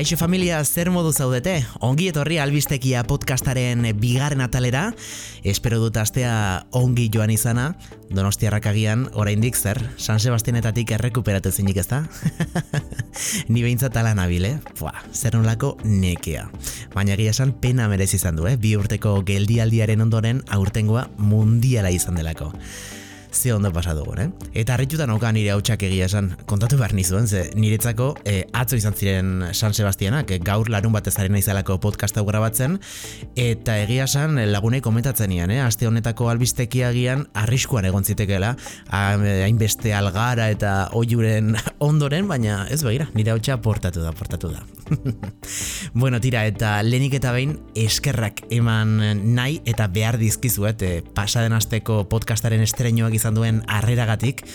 Kaixo 0.00 0.16
familia, 0.16 0.64
zer 0.64 0.88
modu 0.88 1.10
zaudete? 1.12 1.58
Ongi 1.84 2.06
etorri 2.08 2.38
albistekia 2.40 3.02
podcastaren 3.04 3.82
bigarren 4.00 4.40
atalera. 4.40 4.94
Espero 5.44 5.76
dut 5.82 5.98
astea 6.00 6.30
ongi 6.72 7.10
joan 7.12 7.28
izana. 7.34 7.66
Donostiarrak 8.08 8.64
agian, 8.70 9.02
oraindik 9.12 9.58
zer, 9.60 9.76
San 10.00 10.16
Sebastianetatik 10.24 10.94
errekuperatu 10.96 11.52
zinik 11.52 11.82
ezta? 11.82 11.98
Ni 13.52 13.60
behintzat 13.60 13.98
ala 14.00 14.14
nabil, 14.16 14.46
eh? 14.48 14.54
Fua, 14.72 14.94
zer 15.12 15.36
nolako 15.36 15.74
nekea. 15.84 16.46
Baina 16.94 17.12
egia 17.18 17.36
esan 17.36 17.52
pena 17.52 17.90
merez 17.92 18.14
izan 18.16 18.40
du, 18.40 18.48
eh? 18.48 18.56
Bi 18.56 18.72
urteko 18.80 19.18
geldialdiaren 19.28 20.00
ondoren 20.00 20.40
aurtengoa 20.48 21.10
mundiala 21.20 21.92
izan 21.92 22.16
delako 22.16 22.54
ze 23.32 23.52
ondo 23.52 23.72
pasatu 23.72 24.04
eh? 24.18 24.28
Eta 24.54 24.74
harrituta 24.74 25.06
nauka 25.06 25.30
nire 25.32 25.52
hautsak 25.52 25.82
egia 25.82 26.06
esan, 26.06 26.32
kontatu 26.46 26.76
behar 26.78 26.94
nizuen, 26.94 27.28
ze 27.28 27.50
niretzako 27.54 28.16
e, 28.24 28.44
atzo 28.52 28.76
izan 28.76 28.94
ziren 28.94 29.44
San 29.52 29.74
Sebastianak, 29.74 30.30
e, 30.30 30.38
gaur 30.38 30.68
larun 30.70 30.92
bat 30.92 31.06
ezaren 31.06 31.36
izalako 31.36 31.78
podcast 31.80 32.16
hau 32.16 32.24
grabatzen, 32.26 32.78
eta 33.36 33.78
egia 33.82 34.04
esan 34.04 34.38
lagunei 34.50 34.80
komentatzen 34.80 35.32
ian, 35.32 35.50
eh? 35.50 35.60
aste 35.62 35.86
honetako 35.86 36.30
albistekia 36.30 36.90
gian 36.92 37.26
arriskuan 37.34 37.84
egon 37.84 38.04
zitekela, 38.04 38.56
hainbeste 38.90 39.94
algara 39.94 40.50
eta 40.50 40.90
oiuren 40.92 41.54
ondoren, 41.90 42.28
baina 42.28 42.64
ez 42.70 42.82
begira, 42.82 43.08
nire 43.14 43.34
hautsa 43.34 43.60
portatu 43.62 44.02
da, 44.02 44.12
portatu 44.12 44.50
da. 44.50 44.64
bueno, 45.94 46.20
tira, 46.20 46.44
eta 46.50 46.80
lehenik 46.82 47.14
eta 47.20 47.32
behin 47.36 47.56
eskerrak 47.78 48.42
eman 48.50 48.98
nahi 49.36 49.60
eta 49.70 49.86
behar 49.92 50.18
dizkizuet, 50.18 50.82
e, 50.82 51.02
pasaden 51.14 51.54
asteko 51.54 52.02
podcastaren 52.10 52.64
estreñoak 52.66 53.19
izan 53.20 53.36
duen 53.36 53.64
harreragatik 53.68 54.46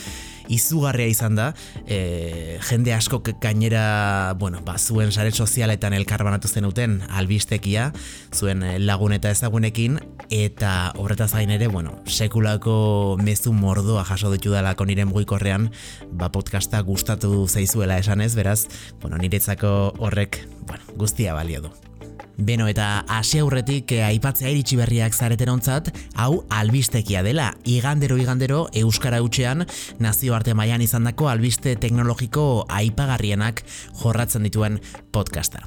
izugarria 0.48 1.06
izan 1.10 1.36
da 1.38 1.50
e, 1.86 2.58
jende 2.68 2.94
asko 2.94 3.22
gainera 3.42 4.34
bueno, 4.38 4.62
ba, 4.64 4.78
zuen 4.78 5.12
sare 5.12 5.32
sozialetan 5.32 5.94
elkarbanatu 5.96 6.48
zenuten 6.48 7.00
albistekia 7.08 7.90
zuen 8.34 8.64
lagun 8.86 9.16
eta 9.16 9.30
ezagunekin 9.34 9.98
eta 10.30 10.92
horretaz 10.96 11.32
gain 11.34 11.50
ere 11.54 11.68
bueno, 11.72 11.98
sekulako 12.06 13.18
mezu 13.22 13.52
mordoa 13.56 14.04
jaso 14.06 14.32
ditu 14.32 14.54
dalako 14.54 14.86
nire 14.86 15.04
mugikorrean 15.08 15.70
ba, 16.12 16.30
podcasta 16.32 16.80
gustatu 16.86 17.46
zaizuela 17.48 17.98
esanez 17.98 18.34
beraz 18.36 18.66
bueno, 19.02 19.18
niretzako 19.18 19.94
horrek 19.98 20.44
bueno, 20.66 20.84
guztia 20.96 21.34
balio 21.34 21.66
du 21.66 21.95
Beno 22.36 22.66
eta 22.68 23.04
hasi 23.08 23.38
aurretik 23.40 23.92
eh, 23.96 24.02
aipatzea 24.04 24.50
iritsi 24.52 24.76
berriak 24.76 25.14
zareten 25.16 25.48
ontzat, 25.48 25.88
hau 26.20 26.44
albistekia 26.52 27.22
dela, 27.24 27.54
igandero 27.64 28.18
igandero 28.20 28.66
Euskara 28.76 29.22
Utxean 29.24 29.64
nazioarte 29.98 30.52
mailan 30.54 30.84
izandako 30.84 31.30
albiste 31.32 31.76
teknologiko 31.80 32.66
aipagarrienak 32.68 33.62
jorratzen 34.02 34.44
dituen 34.44 34.80
podcasta. 35.12 35.64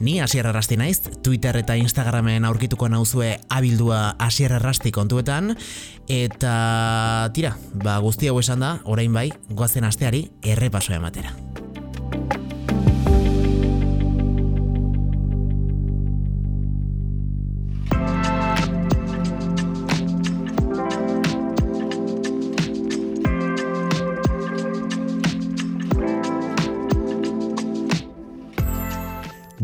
Ni 0.00 0.20
Asier 0.20 0.46
Arrasti 0.46 0.78
naiz, 0.78 1.00
Twitter 1.22 1.58
eta 1.58 1.74
Instagramen 1.76 2.46
aurkituko 2.46 2.88
nauzue 2.88 3.34
abildua 3.50 4.14
Asier 4.18 4.54
Arrasti 4.54 4.94
kontuetan, 4.94 5.56
eta 6.06 7.30
tira, 7.34 7.56
ba 7.82 7.98
guzti 7.98 8.30
hau 8.30 8.38
esan 8.38 8.62
da, 8.62 8.76
orain 8.84 9.12
bai, 9.12 9.30
goazen 9.50 9.90
asteari 9.90 10.28
errepasoa 10.42 11.02
ematera. 11.02 11.34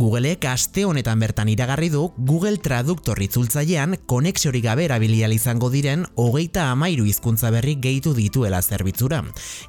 Googleek 0.09 0.47
aste 0.49 0.87
honetan 0.89 1.21
bertan 1.21 1.51
iragarri 1.53 1.91
du 1.93 2.07
Google 2.17 2.57
Traduktor 2.65 3.19
itzultzailean 3.21 3.99
konexiorik 4.09 4.63
gabe 4.65 4.87
erabilial 4.87 5.35
izango 5.37 5.69
diren 5.69 6.07
hogeita 6.17 6.71
amairu 6.73 7.05
hizkuntza 7.05 7.51
berri 7.53 7.75
gehitu 7.77 8.15
dituela 8.17 8.63
zerbitzura. 8.63 9.19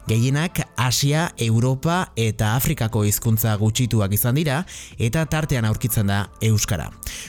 Gehienak 0.07 0.61
Asia, 0.79 1.25
Europa 1.35 2.13
eta 2.15 2.53
Afrikako 2.55 3.01
hizkuntza 3.03 3.57
gutxituak 3.59 4.15
izan 4.15 4.39
dira 4.39 4.61
eta 4.95 5.25
tartean 5.27 5.67
aurkitzen 5.67 6.07
da 6.07 6.21
Euskara. 6.39 6.87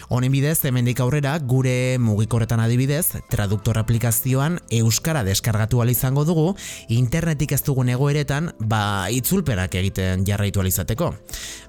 Honen 0.09 0.31
bidez, 0.31 0.60
hemendik 0.71 1.03
aurrera, 1.03 1.32
gure 1.38 1.98
mugikorretan 1.98 2.62
adibidez, 2.62 3.16
traduktor 3.32 3.81
aplikazioan 3.82 4.60
Euskara 4.71 5.25
deskargatu 5.27 5.82
izango 5.91 6.25
dugu, 6.25 6.54
internetik 6.88 7.53
ez 7.59 7.62
dugun 7.65 7.88
egoeretan, 7.88 8.53
ba, 8.60 9.10
itzulperak 9.10 9.75
egiten 9.75 10.25
jarraitu 10.25 10.62
izateko. 10.62 11.10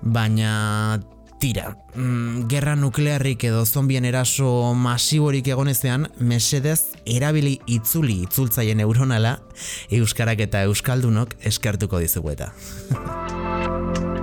Baina 0.03 1.01
Tira, 1.41 1.75
mm, 1.95 2.45
gerra 2.45 2.75
nuklearrik 2.77 3.47
edo 3.49 3.63
zombien 3.65 4.05
eraso 4.05 4.75
masiborik 4.77 5.47
egonezean, 5.49 6.05
mesedez 6.19 6.93
erabili 7.09 7.55
itzuli 7.65 8.19
itzultzaien 8.27 8.77
neuronala, 8.77 9.39
euskarak 9.89 10.45
eta 10.45 10.61
euskaldunok 10.69 11.33
eskertuko 11.49 11.97
dizugu 12.05 12.35
eta. 12.35 12.51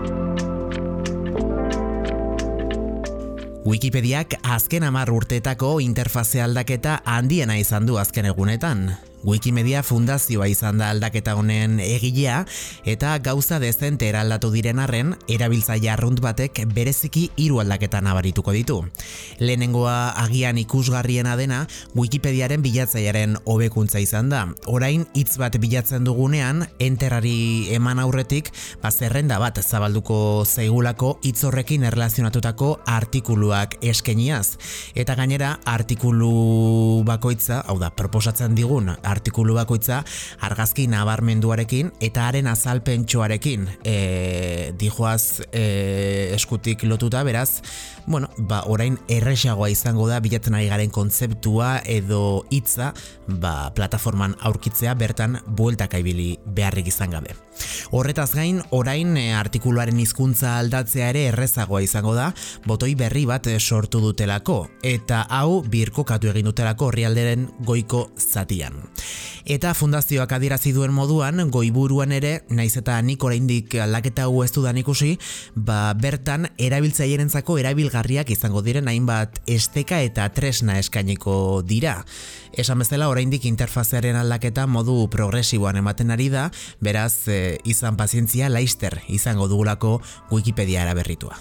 Wikipediak 3.69 4.39
azken 4.47 4.87
amar 4.87 5.11
urteetako 5.11 5.81
interfazea 5.83 6.47
aldaketa 6.47 7.01
handiena 7.05 7.59
izan 7.59 7.91
du 7.91 7.99
azken 7.99 8.31
egunetan. 8.31 8.93
Wikimedia 9.29 9.83
fundazioa 9.83 10.47
izan 10.49 10.79
da 10.81 10.89
aldaketa 10.95 11.35
honen 11.37 11.77
egilea 11.85 12.39
eta 12.89 13.11
gauza 13.21 13.59
dezente 13.61 14.09
eraldatu 14.09 14.49
diren 14.55 14.79
arren 14.81 15.13
erabiltzaile 15.29 15.91
arrunt 15.93 16.23
batek 16.25 16.63
bereziki 16.73 17.27
hiru 17.37 17.61
aldaketa 17.61 18.01
nabarituko 18.01 18.55
ditu. 18.57 18.79
Lehenengoa 19.41 20.15
agian 20.25 20.59
ikusgarriena 20.63 21.37
dena 21.37 21.67
Wikipediaren 21.97 22.65
bilatzailearen 22.65 23.37
hobekuntza 23.45 24.01
izan 24.01 24.33
da. 24.33 24.47
Orain 24.67 25.05
hitz 25.19 25.37
bat 25.41 25.59
bilatzen 25.61 26.09
dugunean 26.09 26.65
enterrari 26.81 27.69
eman 27.77 28.01
aurretik 28.01 28.49
ba 28.83 28.91
zerrenda 28.91 29.39
bat 29.43 29.61
zabalduko 29.61 30.47
zaigulako 30.47 31.19
hitz 31.23 31.43
horrekin 31.45 31.85
erlazionatutako 31.85 32.79
artikuluak 32.87 33.77
eskeniaz 33.83 34.57
eta 34.97 35.15
gainera 35.19 35.59
artikulu 35.69 37.05
bakoitza, 37.05 37.63
hau 37.69 37.79
da, 37.81 37.91
proposatzen 37.95 38.57
digun 38.57 38.93
artikulu 39.19 39.59
bakoitza 39.59 40.03
argazki 40.47 40.87
nabarmenduarekin 40.91 41.93
eta 42.01 42.29
haren 42.29 42.49
azalpentsoarekin 42.51 43.69
e, 43.85 43.97
dijoaz 44.79 45.43
e, 45.53 46.33
eskutik 46.39 46.87
lotuta 46.89 47.25
beraz 47.27 47.61
bueno, 48.09 48.31
ba, 48.39 48.63
orain 48.67 48.97
erresagoa 49.13 49.69
izango 49.71 50.09
da 50.09 50.19
bilatzen 50.25 50.57
ari 50.57 50.71
garen 50.71 50.91
kontzeptua 50.91 51.83
edo 51.85 52.47
hitza 52.51 52.95
ba, 53.29 53.71
plataforman 53.77 54.35
aurkitzea 54.49 54.95
bertan 54.99 55.39
bueltak 55.47 55.99
ibili 56.01 56.39
beharrik 56.47 56.89
izan 56.89 57.13
gabe. 57.13 57.37
Horretaz 57.93 58.31
gain, 58.33 58.63
orain 58.73 59.17
e, 59.21 59.33
artikuluaren 59.37 59.99
hizkuntza 60.01 60.57
aldatzea 60.63 61.11
ere 61.13 61.27
errezagoa 61.33 61.83
izango 61.85 62.15
da, 62.17 62.31
botoi 62.67 62.95
berri 62.99 63.27
bat 63.29 63.49
sortu 63.59 64.01
dutelako, 64.01 64.59
eta 64.83 65.25
hau 65.29 65.61
birkokatu 65.63 66.33
egin 66.33 66.49
dutelako 66.49 66.89
horrialderen 66.89 67.49
goiko 67.67 68.09
zatian. 68.17 68.79
Eta 69.45 69.75
fundazioak 69.75 70.33
adierazi 70.33 70.73
duen 70.73 70.93
moduan, 70.95 71.51
goiburuan 71.51 72.13
ere, 72.13 72.43
naiz 72.51 72.75
eta 72.81 72.97
nik 73.03 73.25
oraindik 73.25 73.75
aldaketa 73.83 74.27
hau 74.27 74.43
ez 74.45 74.51
dudan 74.55 74.79
ikusi, 74.81 75.17
ba, 75.55 75.93
bertan 75.99 76.49
erabiltzailerentzako 76.59 77.59
erabilgarriak 77.63 78.31
izango 78.35 78.63
diren 78.67 78.89
hainbat 78.89 79.41
esteka 79.47 80.01
eta 80.07 80.29
tresna 80.35 80.79
eskainiko 80.83 81.63
dira. 81.67 81.99
Esan 82.59 82.81
bezala 82.83 83.09
oraindik 83.09 83.45
interfazearen 83.49 84.17
aldaketa 84.19 84.67
modu 84.67 85.07
progresiboan 85.13 85.79
ematen 85.83 86.11
ari 86.11 86.29
da, 86.33 86.49
beraz 86.81 87.29
e, 87.29 87.59
izan 87.65 87.97
pazientzia 87.97 88.49
laister 88.49 89.01
izango 89.09 89.49
dugulako 89.49 89.99
Wikipedia 90.33 90.83
eraberritua. 90.83 91.39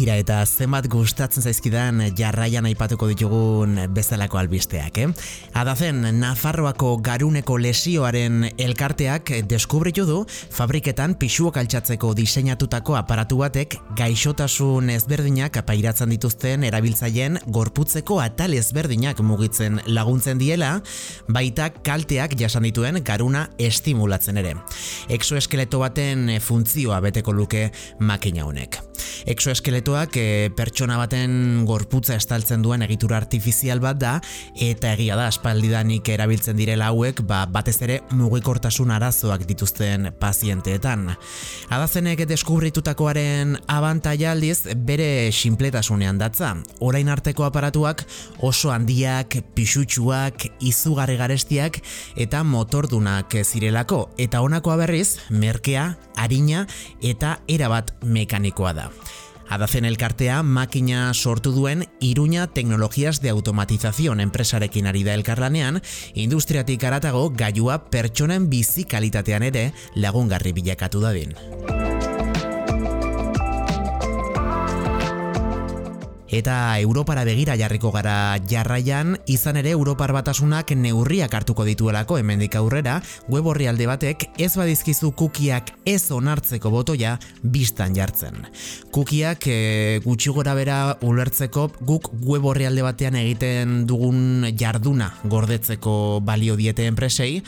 Tira 0.00 0.14
eta 0.16 0.38
zenbat 0.46 0.86
gustatzen 0.88 1.44
zaizkidan 1.44 1.98
jarraian 2.16 2.64
aipatuko 2.64 3.10
ditugun 3.10 3.74
bezalako 3.92 4.38
albisteak, 4.40 4.96
eh? 5.02 5.08
Adazen, 5.60 6.06
Nafarroako 6.16 6.94
garuneko 7.04 7.58
lesioaren 7.60 8.46
elkarteak 8.56 9.32
deskubritu 9.50 10.06
du 10.08 10.22
fabriketan 10.56 11.18
pixuak 11.20 11.58
altxatzeko 11.60 12.14
diseinatutako 12.16 12.96
aparatu 12.96 13.42
batek 13.42 13.76
gaixotasun 13.98 14.88
ezberdinak 14.94 15.58
apairatzen 15.60 16.14
dituzten 16.14 16.64
erabiltzaien 16.70 17.36
gorputzeko 17.52 18.22
atal 18.24 18.56
ezberdinak 18.56 19.20
mugitzen 19.20 19.82
laguntzen 19.84 20.40
diela, 20.40 20.78
baita 21.28 21.68
kalteak 21.76 22.38
jasan 22.40 22.64
dituen 22.70 23.02
garuna 23.04 23.50
estimulatzen 23.60 24.40
ere. 24.40 24.56
Exoeskeleto 25.12 25.84
baten 25.84 26.38
funtzioa 26.40 27.02
beteko 27.04 27.36
luke 27.36 27.68
makina 28.00 28.48
honek. 28.48 28.80
Exoeskeleto 29.28 29.89
aparatuak 29.90 30.16
e, 30.16 30.50
pertsona 30.54 30.96
baten 31.00 31.64
gorputza 31.66 32.14
estaltzen 32.14 32.62
duen 32.62 32.82
egitura 32.84 33.16
artifizial 33.18 33.80
bat 33.82 33.98
da 33.98 34.12
eta 34.54 34.92
egia 34.94 35.16
da 35.18 35.26
aspaldidanik 35.26 36.06
erabiltzen 36.08 36.56
direla 36.56 36.90
hauek 36.92 37.22
ba, 37.26 37.42
batez 37.50 37.80
ere 37.82 38.00
mugikortasun 38.14 38.90
arazoak 38.94 39.46
dituzten 39.48 40.12
pazienteetan. 40.20 41.08
Adazenek 41.70 42.22
deskubritutakoaren 42.30 43.56
abantaila 43.66 44.30
aldiz 44.36 44.68
bere 44.76 45.32
sinpletasunean 45.32 46.20
datza. 46.20 46.54
Orain 46.80 47.08
arteko 47.08 47.48
aparatuak 47.48 48.04
oso 48.38 48.70
handiak, 48.70 49.40
pixutsuak, 49.54 50.46
izugarri 50.60 51.16
garestiak 51.18 51.80
eta 52.16 52.44
motordunak 52.44 53.34
zirelako 53.42 54.04
eta 54.18 54.44
honakoa 54.44 54.78
berriz 54.84 55.18
merkea, 55.30 55.96
harina 56.16 56.66
eta 57.02 57.40
erabat 57.48 57.96
mekanikoa 58.04 58.76
da. 58.76 58.86
Adazen 59.50 59.84
elkartea 59.84 60.44
makina 60.46 61.12
sortu 61.12 61.50
duen 61.50 61.88
Iruña 61.98 62.46
Tecnologías 62.46 63.20
de 63.20 63.30
Automatización 63.30 64.20
enpresarekin 64.20 64.86
ari 64.86 65.02
da 65.02 65.14
elkarlanean, 65.18 65.82
industriatik 66.14 66.86
aratago 66.86 67.26
gailua 67.34 67.90
pertsonen 67.90 68.46
bizi 68.48 68.86
kalitatean 68.86 69.42
ere 69.42 69.72
lagungarri 69.96 70.54
bilakatu 70.54 71.02
dadin. 71.02 71.34
Eta 76.30 76.78
Europara 76.78 77.24
begira 77.26 77.56
jarriko 77.58 77.90
gara 77.90 78.38
jarraian, 78.46 79.16
izan 79.26 79.58
ere 79.58 79.72
Europar 79.74 80.12
batasunak 80.14 80.70
neurriak 80.78 81.34
hartuko 81.34 81.66
dituelako 81.66 82.20
hemendik 82.20 82.54
aurrera, 82.54 83.00
web 83.28 83.48
alde 83.50 83.86
batek 83.90 84.28
ez 84.38 84.52
badizkizu 84.56 85.10
kukiak 85.18 85.74
ez 85.84 86.10
onartzeko 86.14 86.70
botoia 86.70 87.18
biztan 87.42 87.96
jartzen. 87.98 88.46
Kukiak 88.94 89.46
e, 89.50 90.00
gutxi 90.04 90.30
gora 90.30 90.54
bera 90.54 90.96
ulertzeko 91.02 91.68
guk 91.82 92.12
web 92.22 92.46
alde 92.46 92.82
batean 92.82 93.18
egiten 93.18 93.86
dugun 93.86 94.46
jarduna 94.54 95.10
gordetzeko 95.24 96.20
balio 96.22 96.54
diete 96.54 96.86
enpresei, 96.86 97.42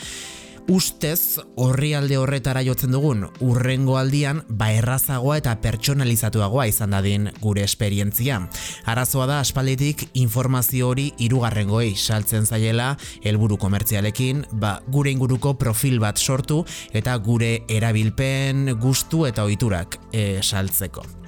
ustez 0.67 1.39
horri 1.55 1.93
alde 1.93 2.17
horretara 2.17 2.63
jotzen 2.63 2.93
dugun 2.95 3.25
urrengo 3.43 3.97
aldian 3.99 4.43
ba 4.49 4.71
errazagoa 4.73 5.37
eta 5.41 5.55
pertsonalizatuagoa 5.63 6.67
izan 6.71 6.95
dadin 6.95 7.29
gure 7.41 7.63
esperientzia. 7.63 8.39
Arazoa 8.85 9.27
da 9.29 9.39
aspalditik 9.43 10.07
informazio 10.13 10.89
hori 10.89 11.09
irugarrengoei 11.17 11.95
saltzen 11.95 12.45
zaiela 12.45 12.93
helburu 13.23 13.57
komertzialekin 13.57 14.45
ba 14.51 14.77
gure 14.87 15.11
inguruko 15.11 15.55
profil 15.59 15.99
bat 16.03 16.17
sortu 16.17 16.63
eta 16.93 17.17
gure 17.17 17.59
erabilpen 17.67 18.77
gustu 18.79 19.25
eta 19.27 19.43
ohiturak 19.47 19.99
e, 20.11 20.39
saltzeko. 20.41 21.22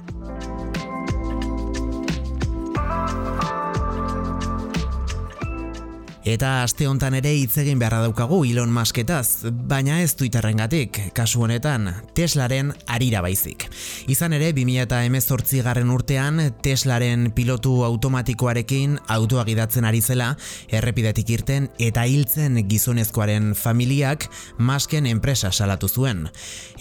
Eta 6.26 6.64
aste 6.64 6.88
hontan 6.90 7.14
ere 7.14 7.30
hitz 7.38 7.54
egin 7.62 7.78
beharra 7.78 8.00
daukagu 8.02 8.40
Elon 8.48 8.72
Musketaz, 8.74 9.46
baina 9.70 10.00
ez 10.02 10.16
Twitterrengatik, 10.18 10.98
kasu 11.14 11.44
honetan 11.44 11.84
Teslaren 12.18 12.72
arira 12.90 13.20
baizik. 13.22 13.68
Izan 14.10 14.34
ere 14.34 14.48
2018 14.56 15.62
garren 15.62 15.92
urtean 15.94 16.40
Teslaren 16.64 17.28
pilotu 17.36 17.76
automatikoarekin 17.86 18.96
autoa 19.06 19.44
gidatzen 19.46 19.86
ari 19.86 20.00
zela 20.02 20.32
errepidetik 20.66 21.30
irten 21.30 21.68
eta 21.78 22.02
hiltzen 22.10 22.58
gizonezkoaren 22.66 23.54
familiak 23.54 24.26
Musken 24.58 25.06
enpresa 25.06 25.52
salatu 25.52 25.86
zuen. 25.86 26.26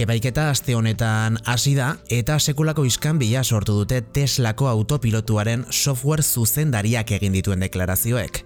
Epaiketa 0.01 0.47
aste 0.56 0.74
honetan 0.74 1.38
hasi 1.45 1.75
da 1.77 1.92
eta 2.09 2.39
sekulako 2.39 2.88
iskanbila 2.89 3.45
sortu 3.45 3.77
dute 3.77 4.01
Teslako 4.01 4.74
autopilotuaren 4.74 5.69
software 5.69 6.25
zuzendariak 6.25 7.13
egin 7.21 7.38
dituen 7.38 7.62
deklarazioek. 7.62 8.42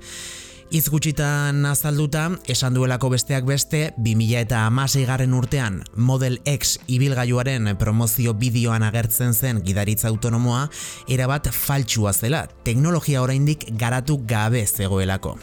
Izgutxitan 0.69 1.63
azalduta, 1.65 2.27
esan 2.45 2.75
duelako 2.77 3.09
besteak 3.09 3.47
beste, 3.47 3.79
2000 3.97 4.43
eta 4.43 4.59
amasei 4.67 5.01
garren 5.07 5.33
urtean 5.33 5.79
Model 5.97 6.37
X 6.45 6.75
ibilgailuaren 6.85 7.71
promozio 7.81 8.35
bideoan 8.37 8.85
agertzen 8.85 9.33
zen 9.33 9.63
gidaritza 9.65 10.11
autonomoa, 10.13 10.67
erabat 11.09 11.49
faltsua 11.49 12.13
zela, 12.13 12.43
teknologia 12.63 13.23
oraindik 13.25 13.65
garatu 13.81 14.19
gabe 14.29 14.61
zegoelako. 14.67 15.39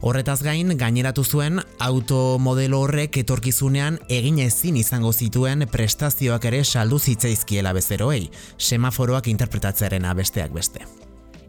Horretaz 0.00 0.40
gain, 0.46 0.76
gaineratu 0.78 1.24
zuen 1.24 1.58
automodelo 1.82 2.84
horrek 2.86 3.18
etorkizunean 3.18 3.98
egin 4.08 4.38
ezin 4.46 4.78
izango 4.78 5.12
zituen 5.12 5.66
prestazioak 5.72 6.46
ere 6.52 6.62
saldu 6.62 7.02
zitzaizkiela 7.02 7.74
bezeroei, 7.74 8.28
semaforoak 8.58 9.26
interpretatzearen 9.26 10.06
besteak 10.14 10.54
beste. 10.54 10.86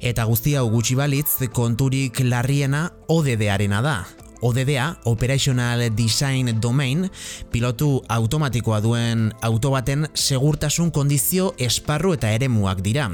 Eta 0.03 0.25
guztia 0.27 0.59
gutxi 0.67 0.97
balitz 0.99 1.47
konturik 1.55 2.19
larriena 2.27 2.89
ODD-arena 3.07 3.79
da. 3.85 3.95
ODDA, 4.43 4.99
Operational 5.07 5.95
Design 5.95 6.59
Domain, 6.59 7.07
pilotu 7.51 8.01
automatikoa 8.11 8.81
duen 8.83 9.29
auto 9.41 9.71
baten 9.71 10.05
segurtasun 10.13 10.91
kondizio 10.91 11.53
esparru 11.57 12.13
eta 12.17 12.33
eremuak 12.35 12.83
dira. 12.83 13.07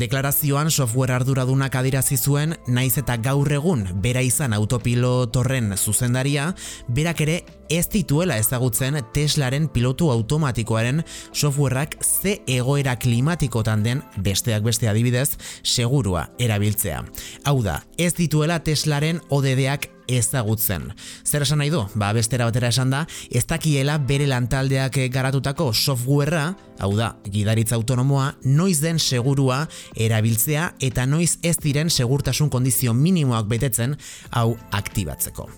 Deklarazioan 0.00 0.70
software 0.72 1.12
arduradunak 1.12 1.76
adirazi 1.76 2.16
zuen 2.16 2.56
naiz 2.66 2.96
eta 2.98 3.18
gaur 3.20 3.52
egun 3.52 3.84
bera 4.02 4.24
izan 4.24 4.56
autopilotorren 4.56 5.76
zuzendaria, 5.76 6.54
berak 6.88 7.20
ere 7.20 7.42
ez 7.72 7.86
dituela 7.92 8.36
ezagutzen 8.40 8.98
Teslaren 9.12 9.68
pilotu 9.72 10.10
automatikoaren 10.12 11.02
softwareak 11.32 11.96
ze 12.02 12.38
egoera 12.46 12.96
klimatikotan 12.96 13.82
den 13.84 14.02
besteak 14.16 14.64
beste 14.64 14.88
adibidez 14.88 15.36
segurua 15.62 16.28
erabiltzea. 16.38 17.02
Hau 17.44 17.62
da, 17.64 17.80
ez 17.98 18.14
dituela 18.16 18.60
Teslaren 18.64 19.20
ODDak 19.30 19.88
ezagutzen. 20.18 20.90
Zer 21.24 21.46
esan 21.46 21.62
nahi 21.62 21.72
du? 21.72 21.82
Ba, 21.94 22.12
bestera 22.16 22.46
batera 22.48 22.70
esan 22.72 22.92
da, 22.92 23.04
ez 23.30 23.44
dakiela 23.48 23.98
bere 23.98 24.26
lantaldeak 24.30 24.98
garatutako 25.12 25.70
softwarea, 25.72 26.52
hau 26.82 26.92
da, 26.98 27.12
gidaritza 27.32 27.78
autonomoa, 27.78 28.32
noiz 28.44 28.80
den 28.82 29.00
segurua 29.00 29.64
erabiltzea 29.96 30.72
eta 30.82 31.06
noiz 31.06 31.36
ez 31.42 31.56
diren 31.62 31.90
segurtasun 31.90 32.50
kondizio 32.52 32.94
minimoak 32.94 33.50
betetzen 33.50 33.98
hau 34.30 34.52
aktibatzeko. 34.82 35.50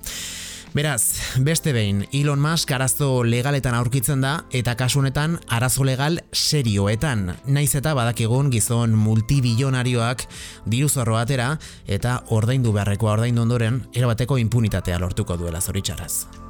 Beraz, 0.75 1.21
beste 1.39 1.71
behin, 1.73 2.01
Elon 2.11 2.41
Musk 2.43 2.73
arazo 2.75 3.23
legaletan 3.23 3.77
aurkitzen 3.79 4.25
da 4.25 4.33
eta 4.51 4.75
kasunetan 4.75 5.37
arazo 5.47 5.87
legal 5.87 6.19
serioetan. 6.35 7.29
Naiz 7.47 7.77
eta 7.79 7.95
badakigun 7.95 8.51
gizon 8.51 8.99
multibilionarioak 8.99 10.27
diru 10.67 10.91
zorro 10.91 11.15
atera 11.23 11.53
eta 11.87 12.25
ordaindu 12.35 12.75
beharrekoa 12.75 13.21
ordaindu 13.21 13.47
ondoren 13.47 13.85
erabateko 13.95 14.43
impunitatea 14.43 14.99
lortuko 14.99 15.39
duela 15.39 15.63
zoritxaraz. 15.63 16.44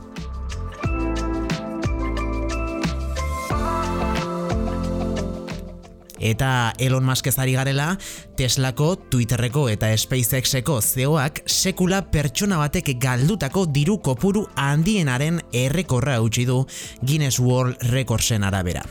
Eta 6.25 6.73
Elon 6.81 7.05
Musk 7.05 7.27
ezari 7.29 7.53
garela, 7.53 7.91
Teslako, 8.39 8.95
Twitterreko 9.13 9.67
eta 9.69 9.91
SpaceXeko 9.93 10.79
zeoak 10.81 11.43
sekula 11.45 12.01
pertsona 12.09 12.57
batek 12.63 12.95
galdutako 13.03 13.67
diru 13.69 13.99
kopuru 14.01 14.47
handienaren 14.57 15.43
errekorra 15.53 16.17
utzi 16.25 16.47
du 16.49 16.63
Guinness 17.05 17.39
World 17.45 17.85
Recordsen 17.93 18.47
arabera. 18.49 18.87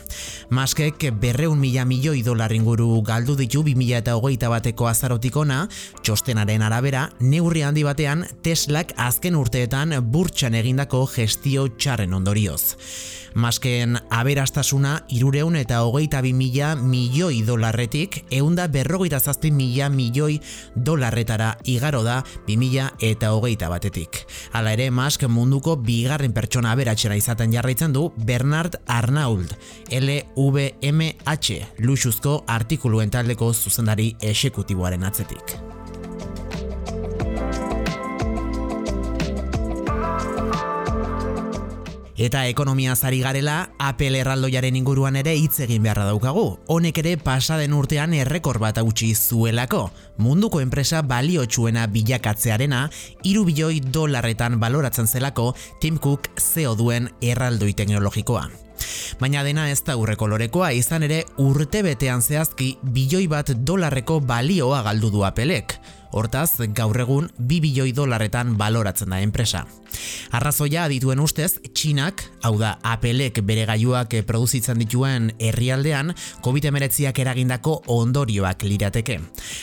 Muskek 0.54 1.08
berreun 1.18 1.58
mila 1.58 1.82
milioi 1.84 2.22
dolar 2.22 2.54
inguru 2.54 3.02
galdu 3.02 3.34
ditu 3.34 3.64
2000 3.66 3.98
eta 3.98 4.14
hogeita 4.14 4.52
bateko 4.52 4.86
azarotikona, 4.86 5.64
txostenaren 6.06 6.62
arabera, 6.62 7.08
neurri 7.18 7.66
handi 7.66 7.82
batean 7.82 8.24
Teslak 8.46 8.94
azken 8.96 9.34
urteetan 9.34 9.98
burtsan 10.06 10.54
egindako 10.54 11.02
gestio 11.10 11.66
txarren 11.74 12.14
ondorioz. 12.14 12.76
Masken 13.34 13.96
aberastasuna 14.14 15.00
irureun 15.10 15.56
eta 15.58 15.80
hogeita 15.82 16.20
bi 16.22 16.30
mila 16.32 16.76
milioi 17.24 17.42
dolarretik 17.46 18.24
eunda 18.30 18.66
berrogeita 18.68 19.18
zazpi 19.20 19.50
mila 19.50 19.88
milioi 19.88 20.40
dolarretara 20.76 21.56
igaro 21.64 22.02
da 22.02 22.22
bi 22.46 22.56
eta 23.00 23.32
hogeita 23.32 23.68
batetik. 23.68 24.26
Hala 24.52 24.72
ere, 24.72 24.90
Mask 24.90 25.22
munduko 25.28 25.76
bigarren 25.76 26.32
pertsona 26.32 26.72
aberatxera 26.72 27.16
izaten 27.16 27.52
jarraitzen 27.52 27.92
du 27.92 28.12
Bernard 28.16 28.76
Arnauld, 28.86 29.54
LVMH, 29.90 31.62
luxuzko 31.78 32.44
artikuluen 32.46 33.10
taldeko 33.10 33.52
zuzendari 33.52 34.16
esekutiboaren 34.20 35.04
atzetik. 35.04 35.73
Eta 42.24 42.46
ekonomia 42.48 42.94
zari 42.96 43.18
garela, 43.20 43.68
Apple 43.76 44.16
erraldoiaren 44.22 44.78
inguruan 44.78 45.18
ere 45.20 45.34
hitz 45.36 45.58
egin 45.66 45.82
beharra 45.84 46.06
daukagu. 46.08 46.46
Honek 46.72 47.02
ere 47.02 47.12
pasaden 47.20 47.76
urtean 47.76 48.16
errekor 48.16 48.56
bat 48.62 48.80
hautsi 48.80 49.10
zuelako. 49.12 49.82
Munduko 50.24 50.64
enpresa 50.64 51.02
baliotsuena 51.04 51.84
bilakatzearena, 51.92 52.86
iru 53.28 53.44
bilioi 53.50 53.82
dolarretan 53.92 54.56
baloratzen 54.56 55.10
zelako 55.10 55.50
Tim 55.84 56.00
Cook 56.00 56.32
zeo 56.40 56.72
duen 56.80 57.12
erraldoi 57.20 57.74
teknologikoa. 57.76 58.63
Baina 59.20 59.44
dena 59.46 59.68
ez 59.70 59.82
da 59.86 59.96
urreko 59.96 60.26
lorekoa 60.28 60.72
izan 60.72 61.02
ere 61.06 61.24
urte 61.38 61.82
betean 61.86 62.22
zehazki 62.22 62.76
bilioi 62.82 63.26
bat 63.28 63.52
dolarreko 63.54 64.20
balioa 64.20 64.82
galdu 64.82 65.10
du 65.10 65.24
apelek. 65.24 65.78
Hortaz, 66.14 66.60
gaur 66.70 66.94
egun 67.02 67.24
2 67.42 67.58
bilioi 67.60 67.90
dolarretan 67.94 68.52
baloratzen 68.58 69.10
da 69.10 69.18
enpresa. 69.18 69.64
Arrazoia 70.30 70.84
adituen 70.86 71.18
ustez, 71.18 71.56
Txinak, 71.74 72.22
hau 72.46 72.54
da 72.58 72.76
Applek 72.86 73.40
bere 73.46 73.64
gaiuak 73.66 74.14
produzitzen 74.26 74.78
dituen 74.78 75.32
herrialdean, 75.42 76.12
COVID-19ak 76.46 77.18
eragindako 77.24 77.80
ondorioak 77.96 78.62
lirateke. 78.62 79.18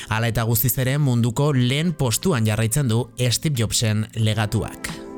Hala 0.09 0.31
eta 0.31 0.43
guztiz 0.43 0.73
ere 0.83 0.97
munduko 0.99 1.53
lehen 1.55 1.93
postuan 1.95 2.47
jarraitzen 2.47 2.91
du 2.91 3.05
Steve 3.31 3.55
Jobsen 3.63 4.09
legatuak. 4.19 5.10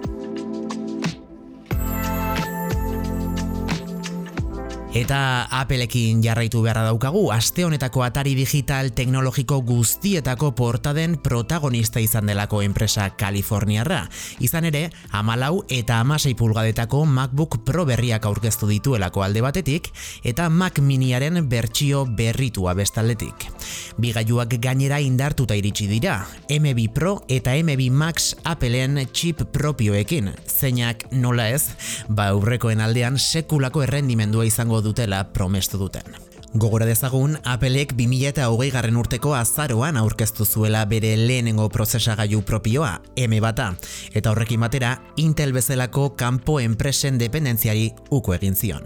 Eta 4.94 5.48
Appleekin 5.50 6.20
jarraitu 6.22 6.60
beharra 6.62 6.84
daukagu, 6.86 7.32
aste 7.34 7.64
honetako 7.66 8.04
atari 8.06 8.36
digital 8.38 8.92
teknologiko 8.94 9.58
guztietako 9.66 10.52
portaden 10.54 11.16
protagonista 11.18 11.98
izan 11.98 12.30
delako 12.30 12.60
enpresa 12.62 13.08
Kaliforniarra. 13.18 14.04
Izan 14.38 14.68
ere, 14.70 14.84
amalau 15.10 15.64
eta 15.66 15.98
amasei 15.98 16.36
pulgadetako 16.38 17.08
MacBook 17.10 17.64
Pro 17.66 17.88
berriak 17.90 18.28
aurkeztu 18.30 18.70
dituelako 18.70 19.24
alde 19.26 19.42
batetik, 19.42 19.90
eta 20.22 20.46
Mac 20.54 20.78
Miniaren 20.78 21.42
bertsio 21.50 22.06
berritua 22.06 22.76
bestaldetik. 22.78 23.48
Bigaiuak 23.98 24.54
gainera 24.62 25.02
indartuta 25.02 25.58
iritsi 25.58 25.90
dira, 25.90 26.20
M2 26.54 26.86
Pro 26.94 27.16
eta 27.34 27.58
M2 27.58 27.90
Max 27.90 28.36
Appleen 28.46 29.02
chip 29.10 29.42
propioekin, 29.58 30.30
zeinak 30.46 31.10
nola 31.10 31.50
ez, 31.50 31.74
ba 32.14 32.30
aurrekoen 32.38 32.86
aldean 32.86 33.18
sekulako 33.18 33.88
errendimendua 33.90 34.46
izango 34.46 34.83
dutela 34.84 35.24
promestu 35.34 35.80
duten. 35.82 36.04
Gogora 36.54 36.86
dezagun, 36.86 37.40
Appleek 37.50 37.96
2008 37.98 38.70
garren 38.76 38.98
urteko 39.02 39.34
azaroan 39.34 39.98
aurkeztu 39.98 40.46
zuela 40.46 40.84
bere 40.86 41.16
lehenengo 41.18 41.66
prozesagailu 41.74 42.44
propioa, 42.46 43.00
M 43.18 43.40
bata, 43.42 43.72
eta 44.14 44.30
horrekin 44.30 44.62
batera, 44.62 45.00
Intel 45.18 45.54
bezalako 45.54 46.12
kanpo 46.16 46.60
enpresen 46.62 47.18
dependentziari 47.18 47.90
uko 48.12 48.38
egin 48.38 48.54
zion. 48.54 48.86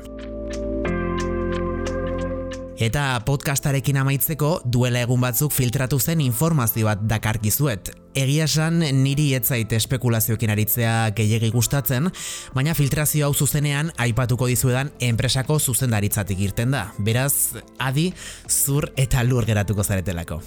Eta 2.77 3.19
podcastarekin 3.25 3.97
amaitzeko 3.97 4.61
duela 4.63 5.01
egun 5.03 5.19
batzuk 5.25 5.51
filtratu 5.51 5.99
zen 5.99 6.21
informazio 6.21 6.87
bat 6.87 7.01
dakarkizuet 7.09 7.89
egia 8.17 8.47
esan 8.47 8.81
niri 9.03 9.27
etzait 9.37 9.71
espekulazioekin 9.77 10.51
aritzea 10.53 10.93
gehiegi 11.17 11.51
gustatzen, 11.53 12.09
baina 12.55 12.73
filtrazio 12.77 13.27
hau 13.27 13.33
zuzenean 13.35 13.91
aipatuko 14.01 14.49
dizuedan 14.49 14.89
enpresako 15.03 15.59
zuzendaritzatik 15.59 16.41
irten 16.47 16.73
da. 16.73 16.87
Beraz, 16.97 17.59
adi, 17.77 18.09
zur 18.49 18.89
eta 18.97 19.23
lur 19.27 19.45
geratuko 19.45 19.85
zaretelako. 19.85 20.41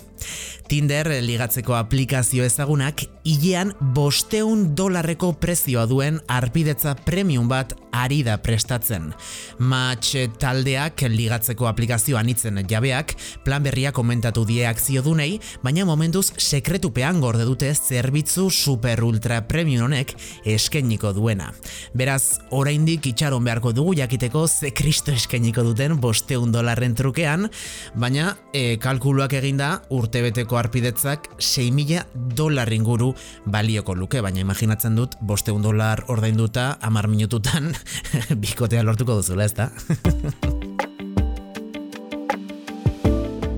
Tinder 0.71 1.09
ligatzeko 1.25 1.75
aplikazio 1.79 2.45
ezagunak 2.47 3.05
hilean 3.27 3.73
bosteun 3.95 4.69
dolarreko 4.79 5.33
prezioa 5.43 5.87
duen 5.91 6.21
arpidetza 6.31 6.95
premium 7.07 7.49
bat 7.51 7.75
ari 7.93 8.21
da 8.23 8.37
prestatzen. 8.39 9.11
Match 9.59 10.15
taldeak 10.39 11.03
ligatzeko 11.11 11.67
aplikazioan 11.71 12.31
itzen 12.31 12.63
jabeak 12.71 13.17
plan 13.45 13.65
berria 13.67 13.91
komentatu 13.93 14.45
die 14.47 14.67
akzio 14.69 15.03
dunei, 15.03 15.41
baina 15.65 15.87
momentuz 15.89 16.31
sekretupean 16.39 17.19
gorde 17.21 17.47
dute 17.49 17.60
zerbitzu 17.69 18.49
super 18.51 19.03
ultra 19.05 19.41
premium 19.49 19.87
honek 19.87 20.15
eskeniko 20.49 21.13
duena. 21.17 21.51
Beraz, 21.97 22.41
oraindik 22.57 23.11
itxaron 23.13 23.45
beharko 23.45 23.73
dugu 23.77 23.95
jakiteko 23.99 24.47
ze 24.49 24.73
kristo 24.77 25.13
eskeniko 25.13 25.65
duten 25.67 25.99
bosteun 26.01 26.53
dolarren 26.53 26.95
trukean, 26.95 27.49
baina 27.95 28.37
e, 28.53 28.77
kalkuluak 28.83 29.35
eginda 29.41 29.71
urtebeteko 29.91 30.59
arpidetzak 30.61 31.29
6.000 31.39 32.35
dolar 32.37 32.73
inguru 32.73 33.13
balioko 33.47 33.95
luke, 33.95 34.23
baina 34.25 34.41
imaginatzen 34.45 34.97
dut 34.99 35.19
bosteun 35.21 35.63
dolar 35.63 36.05
ordainduta 36.09 36.73
amar 36.83 37.09
minututan 37.09 37.73
bikotea 38.43 38.83
lortuko 38.87 39.21
duzula, 39.21 39.45
ez 39.45 39.55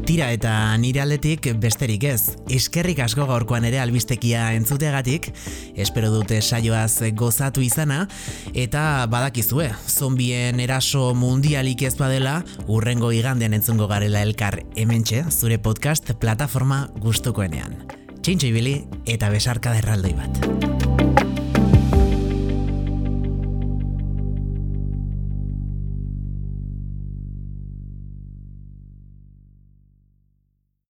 Tira 0.02 0.32
eta 0.34 0.52
nire 0.82 1.00
aldetik 1.02 1.46
besterik 1.62 2.02
ez. 2.10 2.34
Eskerrik 2.50 2.98
asko 3.04 3.26
gaurkoan 3.28 3.64
ere 3.68 3.78
albistekia 3.78 4.48
entzuteagatik, 4.56 5.30
espero 5.78 6.10
dute 6.10 6.40
saioaz 6.42 7.12
gozatu 7.14 7.62
izana, 7.62 8.08
eta 8.52 9.06
badakizue, 9.12 9.70
zombien 9.86 10.60
eraso 10.60 11.12
mundialik 11.14 11.86
ez 11.86 11.94
badela, 11.96 12.40
urrengo 12.66 13.12
igandean 13.14 13.54
entzungo 13.54 13.86
garela 13.86 14.26
elkar 14.26 14.64
hementxe, 14.74 15.24
zure 15.30 15.62
podcast 15.62 16.14
plataforma 16.18 16.88
gustukoenean. 16.98 17.78
Txintxo 18.22 18.50
ibili 18.50 18.80
eta 19.06 19.30
besarka 19.30 19.74
derraldoi 19.78 20.16
bat. 20.18 20.81